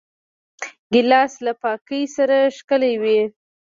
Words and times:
ګیلاس 0.93 1.33
له 1.45 1.53
پاکۍ 1.61 2.03
سره 2.15 2.37
ښکلی 2.57 2.93
وي. 3.01 3.19